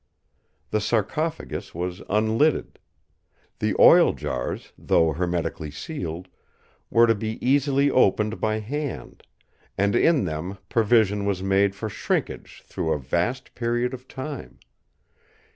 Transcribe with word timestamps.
The 0.71 0.81
sarcophagus 0.81 1.75
was 1.75 2.01
unlidded. 2.09 2.79
The 3.59 3.75
oil 3.77 4.13
jars, 4.13 4.73
though 4.75 5.13
hermetically 5.13 5.69
sealed, 5.69 6.27
were 6.89 7.05
to 7.05 7.13
be 7.13 7.37
easily 7.39 7.91
opened 7.91 8.41
by 8.41 8.61
hand; 8.61 9.21
and 9.77 9.95
in 9.95 10.25
them 10.25 10.57
provision 10.69 11.23
was 11.25 11.43
made 11.43 11.75
for 11.75 11.87
shrinkage 11.87 12.63
through 12.65 12.93
a 12.93 12.97
vast 12.99 13.53
period 13.53 13.93
of 13.93 14.07
time. 14.07 14.57